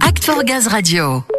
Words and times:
Act 0.00 0.24
for 0.24 0.42
Gaz 0.42 0.66
Radio. 0.72 1.35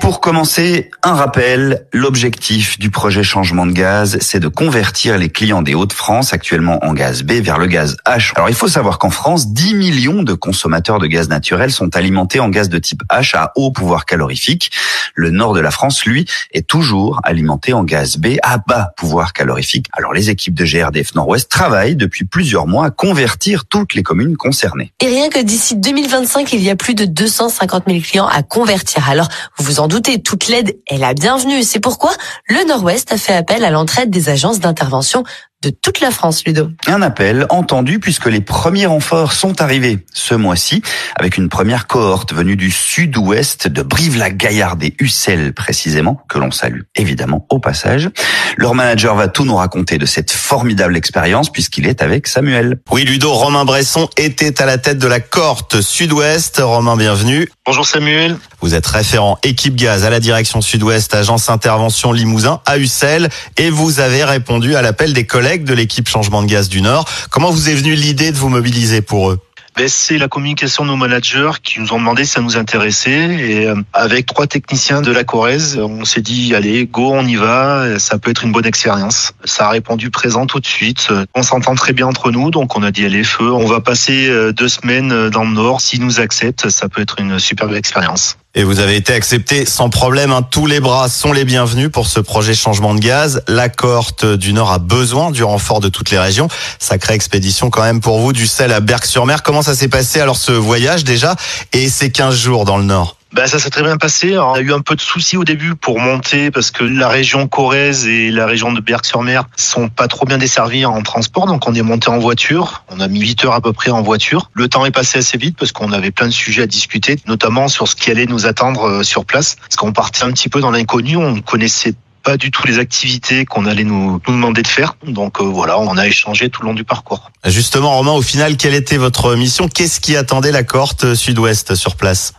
Pour 0.00 0.20
commencer, 0.20 0.90
un 1.02 1.14
rappel, 1.14 1.86
l'objectif 1.92 2.78
du 2.78 2.90
projet 2.90 3.22
changement 3.22 3.66
de 3.66 3.72
gaz, 3.72 4.18
c'est 4.20 4.40
de 4.40 4.48
convertir 4.48 5.18
les 5.18 5.28
clients 5.28 5.62
des 5.62 5.74
Hauts-de-France 5.74 6.32
actuellement 6.32 6.78
en 6.84 6.92
gaz 6.92 7.22
B 7.22 7.32
vers 7.32 7.58
le 7.58 7.66
gaz 7.66 7.96
H. 8.06 8.32
Alors 8.36 8.48
il 8.48 8.54
faut 8.54 8.68
savoir 8.68 8.98
qu'en 8.98 9.10
France, 9.10 9.52
10 9.52 9.74
millions 9.74 10.22
de 10.22 10.34
consommateurs 10.34 10.98
de 10.98 11.06
gaz 11.06 11.28
naturel 11.28 11.70
sont 11.70 11.96
alimentés 11.96 12.40
en 12.40 12.48
gaz 12.48 12.68
de 12.68 12.78
type 12.78 13.02
H 13.10 13.36
à 13.36 13.52
haut 13.56 13.70
pouvoir 13.70 14.06
calorifique. 14.06 14.70
Le 15.14 15.30
nord 15.30 15.52
de 15.52 15.60
la 15.60 15.70
France, 15.70 16.04
lui, 16.04 16.26
est 16.52 16.66
toujours 16.66 17.20
alimenté 17.24 17.72
en 17.72 17.84
gaz 17.84 18.18
B 18.18 18.36
à 18.42 18.58
bas 18.58 18.92
pouvoir 18.96 19.32
calorifique. 19.32 19.86
Alors 19.92 20.12
les 20.12 20.30
équipes 20.30 20.54
de 20.54 20.64
GRDF 20.64 21.14
Nord-Ouest 21.14 21.50
travaillent 21.50 21.96
depuis 21.96 22.24
plusieurs 22.24 22.66
mois 22.66 22.86
à 22.86 22.90
convertir 22.90 23.64
toutes 23.66 23.94
les 23.94 24.02
communes 24.02 24.36
concernées. 24.36 24.92
Et 25.00 25.06
rien 25.06 25.28
que 25.28 25.40
d'ici 25.40 25.76
2025, 25.76 26.52
il 26.52 26.62
y 26.62 26.70
a 26.70 26.76
plus 26.76 26.94
de 26.94 27.04
250 27.04 27.84
000 27.88 28.00
clients 28.00 28.28
à 28.28 28.42
convertir. 28.42 29.08
Alors 29.08 29.28
vous 29.58 29.68
vous 29.68 29.80
en 29.80 29.87
doutez, 29.88 30.22
toute 30.22 30.46
l'aide 30.48 30.78
est 30.86 30.98
la 30.98 31.14
bienvenue. 31.14 31.62
C'est 31.62 31.80
pourquoi 31.80 32.12
le 32.46 32.64
Nord-Ouest 32.68 33.12
a 33.12 33.18
fait 33.18 33.34
appel 33.34 33.64
à 33.64 33.70
l'entraide 33.70 34.10
des 34.10 34.28
agences 34.28 34.60
d'intervention 34.60 35.24
de 35.60 35.70
toute 35.70 35.98
la 35.98 36.12
France, 36.12 36.44
Ludo. 36.46 36.70
Un 36.86 37.02
appel 37.02 37.44
entendu 37.48 37.98
puisque 37.98 38.26
les 38.26 38.40
premiers 38.40 38.86
renforts 38.86 39.32
sont 39.32 39.60
arrivés 39.60 40.06
ce 40.14 40.36
mois-ci 40.36 40.82
avec 41.16 41.36
une 41.36 41.48
première 41.48 41.88
cohorte 41.88 42.32
venue 42.32 42.54
du 42.54 42.70
sud-ouest 42.70 43.66
de 43.66 43.82
Brive-la-Gaillarde 43.82 44.84
et 44.84 44.94
Ussel 45.00 45.52
précisément, 45.54 46.22
que 46.28 46.38
l'on 46.38 46.52
salue 46.52 46.82
évidemment 46.94 47.44
au 47.50 47.58
passage. 47.58 48.08
Leur 48.56 48.74
manager 48.74 49.16
va 49.16 49.26
tout 49.26 49.44
nous 49.44 49.56
raconter 49.56 49.98
de 49.98 50.06
cette 50.06 50.30
formidable 50.30 50.96
expérience 50.96 51.50
puisqu'il 51.50 51.88
est 51.88 52.02
avec 52.02 52.28
Samuel. 52.28 52.78
Oui, 52.92 53.04
Ludo, 53.04 53.32
Romain 53.32 53.64
Bresson 53.64 54.08
était 54.16 54.62
à 54.62 54.66
la 54.66 54.78
tête 54.78 54.98
de 54.98 55.08
la 55.08 55.18
cohorte 55.18 55.80
sud-ouest. 55.80 56.60
Romain, 56.62 56.96
bienvenue. 56.96 57.48
Bonjour 57.66 57.84
Samuel. 57.84 58.36
Vous 58.60 58.74
êtes 58.74 58.86
référent 58.86 59.38
équipe 59.42 59.74
gaz 59.74 60.04
à 60.04 60.10
la 60.10 60.20
direction 60.20 60.60
sud-ouest, 60.60 61.14
agence 61.14 61.50
intervention 61.50 62.12
Limousin 62.12 62.60
à 62.64 62.78
Ussel 62.78 63.28
et 63.56 63.70
vous 63.70 63.98
avez 63.98 64.22
répondu 64.22 64.76
à 64.76 64.82
l'appel 64.82 65.12
des 65.12 65.26
collègues 65.26 65.47
de 65.56 65.72
l'équipe 65.72 66.08
changement 66.08 66.42
de 66.42 66.46
gaz 66.46 66.68
du 66.68 66.82
Nord. 66.82 67.08
Comment 67.30 67.50
vous 67.50 67.70
est 67.70 67.74
venue 67.74 67.94
l'idée 67.94 68.32
de 68.32 68.36
vous 68.36 68.50
mobiliser 68.50 69.00
pour 69.00 69.30
eux? 69.30 69.40
Ben, 69.76 69.88
c'est 69.88 70.18
la 70.18 70.28
communication 70.28 70.84
de 70.84 70.88
nos 70.88 70.96
managers 70.96 71.52
qui 71.62 71.80
nous 71.80 71.92
ont 71.92 71.98
demandé 71.98 72.24
si 72.24 72.32
ça 72.32 72.40
nous 72.40 72.56
intéressait. 72.56 73.36
Et 73.36 73.66
euh, 73.66 73.76
avec 73.92 74.26
trois 74.26 74.46
techniciens 74.46 75.00
de 75.00 75.10
la 75.12 75.24
Corrèze, 75.24 75.78
on 75.78 76.04
s'est 76.04 76.20
dit, 76.20 76.54
allez, 76.54 76.84
go, 76.84 77.12
on 77.14 77.24
y 77.24 77.36
va. 77.36 77.98
Ça 77.98 78.18
peut 78.18 78.30
être 78.30 78.44
une 78.44 78.52
bonne 78.52 78.66
expérience. 78.66 79.32
Ça 79.44 79.68
a 79.68 79.70
répondu 79.70 80.10
présent 80.10 80.46
tout 80.46 80.60
de 80.60 80.66
suite. 80.66 81.08
On 81.34 81.42
s'entend 81.42 81.76
très 81.76 81.92
bien 81.92 82.08
entre 82.08 82.30
nous, 82.30 82.50
donc 82.50 82.76
on 82.76 82.82
a 82.82 82.90
dit, 82.90 83.06
allez, 83.06 83.24
feu. 83.24 83.52
On 83.52 83.66
va 83.66 83.80
passer 83.80 84.28
euh, 84.28 84.52
deux 84.52 84.68
semaines 84.68 85.30
dans 85.30 85.44
le 85.44 85.52
Nord. 85.52 85.80
S'ils 85.80 86.04
nous 86.04 86.20
acceptent, 86.20 86.68
ça 86.68 86.88
peut 86.88 87.00
être 87.00 87.20
une 87.20 87.38
superbe 87.38 87.74
expérience. 87.74 88.36
Et 88.58 88.64
vous 88.64 88.80
avez 88.80 88.96
été 88.96 89.12
accepté 89.12 89.64
sans 89.64 89.88
problème. 89.88 90.32
Hein. 90.32 90.42
Tous 90.42 90.66
les 90.66 90.80
bras 90.80 91.08
sont 91.08 91.32
les 91.32 91.44
bienvenus 91.44 91.92
pour 91.92 92.08
ce 92.08 92.18
projet 92.18 92.54
changement 92.54 92.92
de 92.92 92.98
gaz. 92.98 93.40
La 93.46 93.68
cohorte 93.68 94.26
du 94.26 94.52
Nord 94.52 94.72
a 94.72 94.80
besoin 94.80 95.30
du 95.30 95.44
renfort 95.44 95.78
de 95.78 95.88
toutes 95.88 96.10
les 96.10 96.18
régions. 96.18 96.48
Sacrée 96.80 97.14
expédition 97.14 97.70
quand 97.70 97.82
même 97.82 98.00
pour 98.00 98.18
vous 98.18 98.32
du 98.32 98.48
sel 98.48 98.72
à 98.72 98.80
Berck-sur-Mer. 98.80 99.44
Comment 99.44 99.62
ça 99.62 99.76
s'est 99.76 99.86
passé 99.86 100.18
alors 100.18 100.36
ce 100.36 100.50
voyage 100.50 101.04
déjà 101.04 101.36
et 101.72 101.88
ces 101.88 102.10
15 102.10 102.34
jours 102.34 102.64
dans 102.64 102.78
le 102.78 102.84
Nord? 102.84 103.17
Ben, 103.32 103.46
ça 103.46 103.58
s'est 103.58 103.70
très 103.70 103.82
bien 103.82 103.98
passé. 103.98 104.38
on 104.38 104.54
a 104.54 104.60
eu 104.60 104.72
un 104.72 104.80
peu 104.80 104.96
de 104.96 105.00
soucis 105.00 105.36
au 105.36 105.44
début 105.44 105.74
pour 105.74 106.00
monter 106.00 106.50
parce 106.50 106.70
que 106.70 106.82
la 106.82 107.08
région 107.08 107.46
Corrèze 107.46 108.06
et 108.06 108.30
la 108.30 108.46
région 108.46 108.72
de 108.72 108.80
Berck-sur-Mer 108.80 109.44
sont 109.56 109.88
pas 109.88 110.08
trop 110.08 110.24
bien 110.24 110.38
desservies 110.38 110.86
en 110.86 111.02
transport. 111.02 111.46
Donc 111.46 111.68
on 111.68 111.74
est 111.74 111.82
monté 111.82 112.08
en 112.08 112.18
voiture. 112.18 112.84
On 112.88 113.00
a 113.00 113.08
mis 113.08 113.20
8 113.20 113.44
heures 113.44 113.52
à 113.52 113.60
peu 113.60 113.72
près 113.74 113.90
en 113.90 114.02
voiture. 114.02 114.50
Le 114.54 114.68
temps 114.68 114.86
est 114.86 114.90
passé 114.90 115.18
assez 115.18 115.36
vite 115.36 115.56
parce 115.58 115.72
qu'on 115.72 115.92
avait 115.92 116.10
plein 116.10 116.26
de 116.26 116.32
sujets 116.32 116.62
à 116.62 116.66
discuter, 116.66 117.16
notamment 117.26 117.68
sur 117.68 117.86
ce 117.86 117.96
qui 117.96 118.10
allait 118.10 118.26
nous 118.26 118.46
attendre 118.46 118.88
euh, 118.88 119.02
sur 119.02 119.26
place. 119.26 119.56
Parce 119.56 119.76
qu'on 119.76 119.92
partait 119.92 120.24
un 120.24 120.32
petit 120.32 120.48
peu 120.48 120.60
dans 120.60 120.70
l'inconnu. 120.70 121.16
On 121.16 121.32
ne 121.32 121.40
connaissait 121.40 121.94
pas 122.22 122.38
du 122.38 122.50
tout 122.50 122.66
les 122.66 122.78
activités 122.78 123.44
qu'on 123.44 123.66
allait 123.66 123.84
nous, 123.84 124.20
nous, 124.26 124.34
demander 124.34 124.62
de 124.62 124.68
faire. 124.68 124.96
Donc 125.06 125.40
euh, 125.40 125.44
voilà, 125.44 125.78
on 125.78 125.98
a 125.98 126.06
échangé 126.06 126.48
tout 126.48 126.62
le 126.62 126.68
long 126.68 126.74
du 126.74 126.84
parcours. 126.84 127.30
Justement, 127.44 127.96
Romain, 127.96 128.12
au 128.12 128.22
final, 128.22 128.56
quelle 128.56 128.74
était 128.74 128.96
votre 128.96 129.34
mission? 129.34 129.68
Qu'est-ce 129.68 130.00
qui 130.00 130.16
attendait 130.16 130.52
la 130.52 130.62
cohorte 130.62 131.14
sud-ouest 131.14 131.74
sur 131.74 131.94
place? 131.96 132.32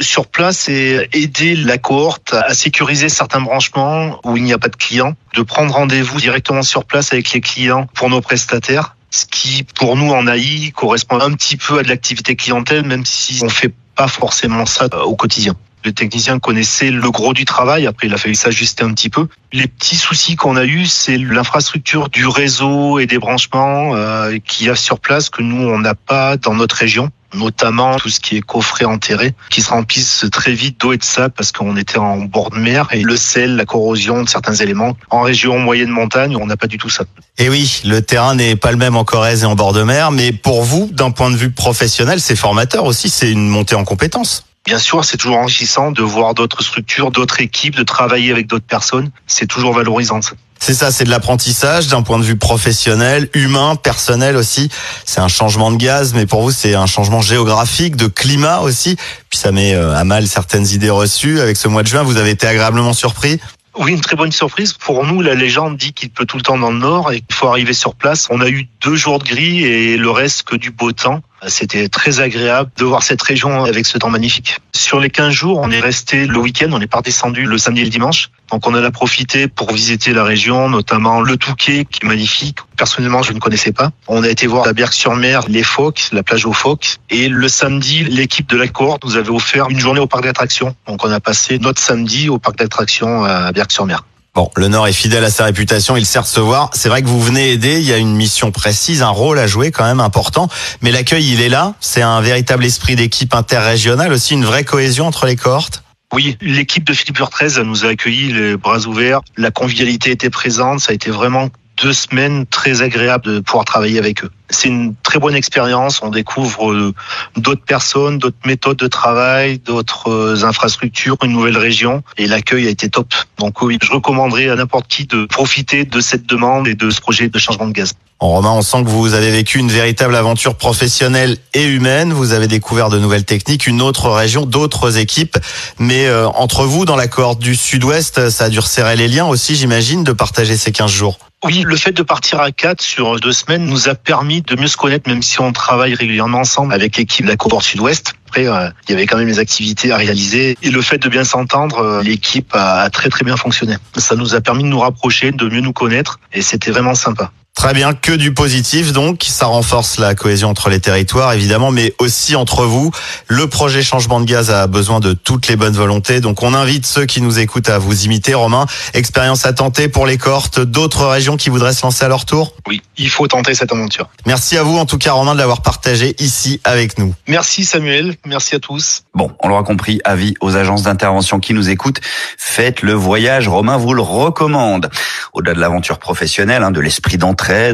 Sur 0.00 0.26
place, 0.26 0.58
c'est 0.58 1.08
aider 1.12 1.54
la 1.54 1.78
cohorte 1.78 2.32
à 2.32 2.54
sécuriser 2.54 3.08
certains 3.08 3.40
branchements 3.40 4.20
où 4.24 4.36
il 4.36 4.42
n'y 4.42 4.52
a 4.52 4.58
pas 4.58 4.68
de 4.68 4.76
clients, 4.76 5.14
de 5.34 5.42
prendre 5.42 5.74
rendez-vous 5.74 6.20
directement 6.20 6.62
sur 6.62 6.84
place 6.84 7.12
avec 7.12 7.32
les 7.32 7.40
clients 7.40 7.86
pour 7.94 8.08
nos 8.08 8.20
prestataires, 8.20 8.96
ce 9.10 9.26
qui, 9.26 9.64
pour 9.64 9.96
nous 9.96 10.10
en 10.12 10.26
AI, 10.26 10.72
correspond 10.74 11.20
un 11.20 11.32
petit 11.32 11.56
peu 11.56 11.78
à 11.78 11.82
de 11.82 11.88
l'activité 11.88 12.36
clientèle, 12.36 12.84
même 12.84 13.04
si 13.04 13.40
on 13.42 13.48
fait 13.48 13.72
pas 13.94 14.08
forcément 14.08 14.66
ça 14.66 14.88
euh, 14.92 15.02
au 15.02 15.16
quotidien. 15.16 15.54
Le 15.86 15.92
technicien 15.92 16.40
connaissait 16.40 16.90
le 16.90 17.10
gros 17.12 17.32
du 17.32 17.44
travail. 17.44 17.86
Après, 17.86 18.08
il 18.08 18.12
a 18.12 18.18
fallu 18.18 18.34
s'ajuster 18.34 18.82
un 18.82 18.92
petit 18.92 19.08
peu. 19.08 19.28
Les 19.52 19.68
petits 19.68 19.94
soucis 19.94 20.34
qu'on 20.34 20.56
a 20.56 20.64
eu, 20.64 20.84
c'est 20.84 21.16
l'infrastructure 21.16 22.08
du 22.08 22.26
réseau 22.26 22.98
et 22.98 23.06
des 23.06 23.18
branchements 23.18 23.94
euh, 23.94 24.36
qu'il 24.44 24.66
y 24.66 24.70
a 24.70 24.74
sur 24.74 24.98
place 24.98 25.30
que 25.30 25.42
nous, 25.42 25.64
on 25.68 25.78
n'a 25.78 25.94
pas 25.94 26.36
dans 26.38 26.54
notre 26.54 26.74
région 26.74 27.12
notamment 27.34 27.96
tout 27.96 28.08
ce 28.08 28.18
qui 28.18 28.36
est 28.36 28.40
coffret 28.40 28.84
enterré, 28.84 29.34
qui 29.50 29.60
se 29.60 29.70
remplissent 29.70 30.24
très 30.32 30.52
vite 30.52 30.80
d'eau 30.80 30.92
et 30.92 30.96
de 30.96 31.04
sable 31.04 31.34
parce 31.36 31.52
qu'on 31.52 31.76
était 31.76 31.98
en 31.98 32.18
bord 32.18 32.50
de 32.50 32.56
mer 32.56 32.88
et 32.92 33.02
le 33.02 33.16
sel, 33.16 33.56
la 33.56 33.64
corrosion 33.64 34.22
de 34.22 34.28
certains 34.28 34.54
éléments. 34.54 34.96
En 35.10 35.20
région 35.20 35.58
moyenne 35.58 35.90
montagne, 35.90 36.36
on 36.36 36.46
n'a 36.46 36.56
pas 36.56 36.66
du 36.66 36.78
tout 36.78 36.88
ça. 36.88 37.04
Et 37.38 37.48
oui, 37.48 37.82
le 37.84 38.00
terrain 38.00 38.34
n'est 38.34 38.56
pas 38.56 38.70
le 38.70 38.78
même 38.78 38.96
en 38.96 39.04
Corrèze 39.04 39.42
et 39.42 39.46
en 39.46 39.54
bord 39.54 39.72
de 39.72 39.82
mer, 39.82 40.10
mais 40.10 40.32
pour 40.32 40.62
vous, 40.62 40.88
d'un 40.92 41.10
point 41.10 41.30
de 41.30 41.36
vue 41.36 41.50
professionnel, 41.50 42.20
c'est 42.20 42.36
formateur 42.36 42.84
aussi, 42.84 43.10
c'est 43.10 43.30
une 43.30 43.48
montée 43.48 43.74
en 43.74 43.84
compétences. 43.84 44.44
Bien 44.66 44.78
sûr, 44.78 45.04
c'est 45.04 45.16
toujours 45.16 45.38
enrichissant 45.38 45.92
de 45.92 46.02
voir 46.02 46.34
d'autres 46.34 46.62
structures, 46.62 47.12
d'autres 47.12 47.40
équipes, 47.40 47.76
de 47.76 47.84
travailler 47.84 48.32
avec 48.32 48.48
d'autres 48.48 48.66
personnes. 48.66 49.10
C'est 49.28 49.46
toujours 49.46 49.72
valorisant. 49.72 50.20
C'est 50.58 50.74
ça, 50.74 50.90
c'est 50.90 51.04
de 51.04 51.10
l'apprentissage 51.10 51.86
d'un 51.86 52.02
point 52.02 52.18
de 52.18 52.24
vue 52.24 52.36
professionnel, 52.36 53.28
humain, 53.34 53.76
personnel 53.76 54.36
aussi. 54.36 54.68
C'est 55.04 55.20
un 55.20 55.28
changement 55.28 55.70
de 55.70 55.76
gaz, 55.76 56.14
mais 56.14 56.26
pour 56.26 56.42
vous, 56.42 56.50
c'est 56.50 56.74
un 56.74 56.86
changement 56.86 57.20
géographique, 57.20 57.94
de 57.94 58.08
climat 58.08 58.60
aussi. 58.60 58.96
Puis 59.30 59.38
ça 59.38 59.52
met 59.52 59.74
euh, 59.74 59.94
à 59.94 60.02
mal 60.02 60.26
certaines 60.26 60.66
idées 60.66 60.90
reçues. 60.90 61.38
Avec 61.40 61.56
ce 61.56 61.68
mois 61.68 61.84
de 61.84 61.88
juin, 61.88 62.02
vous 62.02 62.16
avez 62.16 62.30
été 62.30 62.48
agréablement 62.48 62.94
surpris 62.94 63.38
oui, 63.78 63.92
une 63.92 64.00
très 64.00 64.16
bonne 64.16 64.32
surprise. 64.32 64.72
Pour 64.72 65.04
nous, 65.04 65.20
la 65.22 65.34
légende 65.34 65.76
dit 65.76 65.92
qu'il 65.92 66.10
peut 66.10 66.24
tout 66.24 66.36
le 66.36 66.42
temps 66.42 66.58
dans 66.58 66.70
le 66.70 66.78
nord 66.78 67.12
et 67.12 67.20
qu'il 67.20 67.34
faut 67.34 67.48
arriver 67.48 67.72
sur 67.72 67.94
place. 67.94 68.28
On 68.30 68.40
a 68.40 68.48
eu 68.48 68.68
deux 68.82 68.96
jours 68.96 69.18
de 69.18 69.24
gris 69.24 69.64
et 69.64 69.96
le 69.96 70.10
reste 70.10 70.44
que 70.44 70.56
du 70.56 70.70
beau 70.70 70.92
temps. 70.92 71.22
C'était 71.46 71.88
très 71.88 72.20
agréable 72.20 72.70
de 72.76 72.84
voir 72.84 73.02
cette 73.02 73.22
région 73.22 73.64
avec 73.64 73.86
ce 73.86 73.98
temps 73.98 74.08
magnifique. 74.08 74.58
Sur 74.74 75.00
les 75.00 75.10
15 75.10 75.32
jours, 75.32 75.60
on 75.62 75.70
est 75.70 75.80
resté 75.80 76.26
le 76.26 76.38
week-end, 76.38 76.70
on 76.72 76.78
n'est 76.78 76.86
pas 76.86 77.02
descendu 77.02 77.44
le 77.44 77.58
samedi 77.58 77.82
et 77.82 77.84
le 77.84 77.90
dimanche. 77.90 78.30
Donc 78.50 78.66
on 78.66 78.74
en 78.74 78.82
a 78.84 78.90
profité 78.90 79.48
pour 79.48 79.72
visiter 79.72 80.12
la 80.12 80.24
région, 80.24 80.68
notamment 80.68 81.20
le 81.20 81.36
Touquet 81.36 81.84
qui 81.90 82.04
est 82.04 82.08
magnifique. 82.08 82.58
Personnellement, 82.76 83.22
je 83.22 83.32
ne 83.32 83.38
connaissais 83.38 83.72
pas. 83.72 83.90
On 84.06 84.22
a 84.22 84.28
été 84.28 84.46
voir 84.46 84.66
la 84.66 84.72
Berck-sur-Mer, 84.72 85.42
les 85.48 85.62
phoques, 85.62 86.08
la 86.12 86.22
plage 86.22 86.46
aux 86.46 86.52
phoques. 86.52 86.98
Et 87.10 87.28
le 87.28 87.48
samedi, 87.48 88.04
l'équipe 88.04 88.48
de 88.48 88.56
la 88.56 88.68
cohorte 88.68 89.04
nous 89.04 89.16
avait 89.16 89.30
offert 89.30 89.68
une 89.70 89.80
journée 89.80 90.00
au 90.00 90.06
parc 90.06 90.24
d'attractions. 90.24 90.74
Donc 90.86 91.04
on 91.04 91.10
a 91.10 91.20
passé 91.20 91.58
notre 91.58 91.80
samedi 91.80 92.28
au 92.28 92.38
parc 92.38 92.56
d'attractions 92.56 93.24
à 93.24 93.52
Berck-sur-Mer. 93.52 94.04
Bon, 94.36 94.50
le 94.54 94.68
Nord 94.68 94.86
est 94.86 94.92
fidèle 94.92 95.24
à 95.24 95.30
sa 95.30 95.46
réputation, 95.46 95.96
il 95.96 96.04
sait 96.04 96.18
recevoir. 96.18 96.68
C'est 96.74 96.90
vrai 96.90 97.00
que 97.00 97.08
vous 97.08 97.22
venez 97.22 97.52
aider, 97.52 97.80
il 97.80 97.86
y 97.86 97.94
a 97.94 97.96
une 97.96 98.14
mission 98.14 98.50
précise, 98.52 99.00
un 99.00 99.08
rôle 99.08 99.38
à 99.38 99.46
jouer 99.46 99.70
quand 99.70 99.84
même 99.84 99.98
important. 99.98 100.50
Mais 100.82 100.90
l'accueil, 100.90 101.32
il 101.32 101.40
est 101.40 101.48
là. 101.48 101.72
C'est 101.80 102.02
un 102.02 102.20
véritable 102.20 102.66
esprit 102.66 102.96
d'équipe 102.96 103.32
interrégionale, 103.32 104.12
aussi 104.12 104.34
une 104.34 104.44
vraie 104.44 104.64
cohésion 104.64 105.06
entre 105.06 105.24
les 105.24 105.36
cohortes. 105.36 105.82
Oui, 106.16 106.38
l'équipe 106.40 106.82
de 106.82 106.94
Philippe 106.94 107.18
13 107.18 107.58
nous 107.58 107.84
a 107.84 107.88
accueillis 107.88 108.32
les 108.32 108.56
bras 108.56 108.86
ouverts. 108.86 109.20
La 109.36 109.50
convivialité 109.50 110.12
était 110.12 110.30
présente. 110.30 110.80
Ça 110.80 110.92
a 110.92 110.94
été 110.94 111.10
vraiment 111.10 111.50
deux 111.82 111.92
semaines 111.92 112.46
très 112.46 112.80
agréables 112.80 113.26
de 113.26 113.40
pouvoir 113.40 113.66
travailler 113.66 113.98
avec 113.98 114.24
eux 114.24 114.30
c'est 114.50 114.68
une 114.68 114.94
très 115.02 115.18
bonne 115.18 115.34
expérience. 115.34 116.02
On 116.02 116.10
découvre 116.10 116.72
euh, 116.72 116.94
d'autres 117.36 117.64
personnes, 117.64 118.18
d'autres 118.18 118.36
méthodes 118.44 118.76
de 118.76 118.86
travail, 118.86 119.58
d'autres 119.58 120.10
euh, 120.10 120.44
infrastructures, 120.44 121.16
une 121.24 121.32
nouvelle 121.32 121.58
région. 121.58 122.02
Et 122.16 122.26
l'accueil 122.26 122.66
a 122.66 122.70
été 122.70 122.88
top. 122.88 123.12
Donc 123.38 123.62
oui, 123.62 123.78
je 123.82 123.92
recommanderais 123.92 124.48
à 124.48 124.56
n'importe 124.56 124.88
qui 124.88 125.06
de 125.06 125.26
profiter 125.26 125.84
de 125.84 126.00
cette 126.00 126.26
demande 126.26 126.68
et 126.68 126.74
de 126.74 126.90
ce 126.90 127.00
projet 127.00 127.28
de 127.28 127.38
changement 127.38 127.66
de 127.66 127.72
gaz. 127.72 127.94
En 128.18 128.28
Romain, 128.28 128.52
on 128.52 128.62
sent 128.62 128.82
que 128.82 128.88
vous 128.88 129.12
avez 129.12 129.30
vécu 129.30 129.58
une 129.58 129.70
véritable 129.70 130.16
aventure 130.16 130.54
professionnelle 130.54 131.36
et 131.52 131.64
humaine. 131.64 132.14
Vous 132.14 132.32
avez 132.32 132.48
découvert 132.48 132.88
de 132.88 132.98
nouvelles 132.98 133.26
techniques, 133.26 133.66
une 133.66 133.82
autre 133.82 134.08
région, 134.08 134.46
d'autres 134.46 134.96
équipes. 134.96 135.36
Mais 135.78 136.06
euh, 136.06 136.26
entre 136.28 136.64
vous, 136.64 136.86
dans 136.86 136.96
la 136.96 137.08
cohorte 137.08 137.40
du 137.40 137.54
Sud-Ouest, 137.54 138.30
ça 138.30 138.44
a 138.44 138.48
dû 138.48 138.58
resserrer 138.58 138.96
les 138.96 139.08
liens 139.08 139.26
aussi, 139.26 139.54
j'imagine, 139.54 140.02
de 140.02 140.12
partager 140.12 140.56
ces 140.56 140.72
15 140.72 140.90
jours. 140.90 141.18
Oui, 141.44 141.62
le 141.66 141.76
fait 141.76 141.92
de 141.92 142.02
partir 142.02 142.40
à 142.40 142.52
quatre 142.52 142.80
sur 142.80 143.20
deux 143.20 143.32
semaines 143.32 143.66
nous 143.66 143.90
a 143.90 143.94
permis 143.94 144.40
de 144.40 144.56
mieux 144.56 144.66
se 144.66 144.78
connaître, 144.78 145.08
même 145.08 145.22
si 145.22 145.38
on 145.42 145.52
travaille 145.52 145.94
régulièrement 145.94 146.38
ensemble 146.38 146.72
avec 146.72 146.96
l'équipe 146.96 147.26
de 147.26 147.30
la 147.30 147.36
Cohorte 147.36 147.66
Sud-Ouest. 147.66 148.14
Après, 148.28 148.48
euh, 148.48 148.70
il 148.88 148.92
y 148.92 148.94
avait 148.94 149.06
quand 149.06 149.18
même 149.18 149.28
des 149.28 149.38
activités 149.38 149.92
à 149.92 149.98
réaliser. 149.98 150.56
Et 150.62 150.70
le 150.70 150.80
fait 150.80 150.96
de 150.96 151.08
bien 151.10 151.24
s'entendre, 151.24 151.80
euh, 151.80 152.02
l'équipe 152.02 152.54
a, 152.54 152.88
très 152.88 153.10
très 153.10 153.26
bien 153.26 153.36
fonctionné. 153.36 153.76
Ça 153.98 154.16
nous 154.16 154.34
a 154.34 154.40
permis 154.40 154.62
de 154.62 154.68
nous 154.68 154.80
rapprocher, 154.80 155.32
de 155.32 155.48
mieux 155.50 155.60
nous 155.60 155.74
connaître. 155.74 156.18
Et 156.32 156.40
c'était 156.40 156.70
vraiment 156.70 156.94
sympa. 156.94 157.30
Très 157.56 157.72
bien, 157.72 157.94
que 157.94 158.12
du 158.12 158.34
positif 158.34 158.92
donc, 158.92 159.24
ça 159.26 159.46
renforce 159.46 159.98
la 159.98 160.14
cohésion 160.14 160.50
entre 160.50 160.68
les 160.68 160.78
territoires 160.78 161.32
évidemment, 161.32 161.70
mais 161.70 161.94
aussi 161.98 162.36
entre 162.36 162.64
vous. 162.64 162.90
Le 163.28 163.46
projet 163.46 163.82
changement 163.82 164.20
de 164.20 164.26
gaz 164.26 164.50
a 164.50 164.66
besoin 164.66 165.00
de 165.00 165.14
toutes 165.14 165.48
les 165.48 165.56
bonnes 165.56 165.74
volontés, 165.74 166.20
donc 166.20 166.42
on 166.42 166.52
invite 166.52 166.84
ceux 166.84 167.06
qui 167.06 167.22
nous 167.22 167.38
écoutent 167.38 167.70
à 167.70 167.78
vous 167.78 168.04
imiter. 168.04 168.34
Romain, 168.34 168.66
expérience 168.92 169.46
à 169.46 169.54
tenter 169.54 169.88
pour 169.88 170.06
les 170.06 170.18
cohortes 170.18 170.60
d'autres 170.60 171.06
régions 171.06 171.38
qui 171.38 171.48
voudraient 171.48 171.72
se 171.72 171.82
lancer 171.82 172.04
à 172.04 172.08
leur 172.08 172.26
tour? 172.26 172.52
Oui, 172.68 172.82
il 172.98 173.08
faut 173.08 173.26
tenter 173.26 173.54
cette 173.54 173.72
aventure. 173.72 174.10
Merci 174.26 174.58
à 174.58 174.62
vous 174.62 174.76
en 174.76 174.84
tout 174.84 174.98
cas 174.98 175.12
Romain 175.12 175.32
de 175.32 175.38
l'avoir 175.38 175.62
partagé 175.62 176.14
ici 176.18 176.60
avec 176.62 176.98
nous. 176.98 177.14
Merci 177.26 177.64
Samuel, 177.64 178.16
merci 178.26 178.54
à 178.54 178.60
tous. 178.60 179.04
Bon, 179.14 179.32
on 179.42 179.48
l'aura 179.48 179.62
compris, 179.62 180.02
avis 180.04 180.34
aux 180.42 180.56
agences 180.56 180.82
d'intervention 180.82 181.40
qui 181.40 181.54
nous 181.54 181.70
écoutent, 181.70 182.02
faites 182.36 182.82
le 182.82 182.92
voyage, 182.92 183.48
Romain 183.48 183.78
vous 183.78 183.94
le 183.94 184.02
recommande. 184.02 184.90
Au-delà 185.32 185.54
de 185.54 185.60
l'aventure 185.60 185.98
professionnelle, 185.98 186.62
hein, 186.62 186.70
de 186.70 186.80
l'esprit 186.80 187.16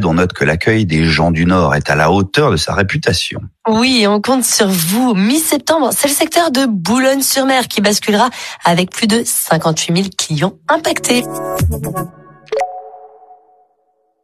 on 0.04 0.14
note 0.14 0.32
que 0.32 0.44
l'accueil 0.44 0.84
des 0.84 1.04
gens 1.04 1.30
du 1.30 1.46
Nord 1.46 1.74
est 1.74 1.88
à 1.88 1.94
la 1.94 2.10
hauteur 2.10 2.50
de 2.50 2.56
sa 2.56 2.74
réputation. 2.74 3.40
Oui, 3.68 4.06
on 4.08 4.20
compte 4.20 4.44
sur 4.44 4.68
vous. 4.68 5.14
Mi-septembre, 5.14 5.90
c'est 5.96 6.08
le 6.08 6.14
secteur 6.14 6.50
de 6.50 6.66
Boulogne-sur-Mer 6.66 7.68
qui 7.68 7.80
basculera 7.80 8.28
avec 8.64 8.90
plus 8.90 9.06
de 9.06 9.22
58 9.24 9.96
000 9.96 10.08
clients 10.16 10.54
impactés. 10.68 11.24